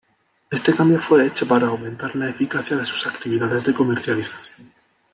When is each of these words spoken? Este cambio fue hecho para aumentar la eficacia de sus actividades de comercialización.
Este 0.49 0.73
cambio 0.73 0.99
fue 0.99 1.27
hecho 1.27 1.47
para 1.47 1.67
aumentar 1.67 2.15
la 2.15 2.27
eficacia 2.27 2.75
de 2.75 2.85
sus 2.85 3.05
actividades 3.05 3.63
de 3.65 3.75
comercialización. 3.75 4.71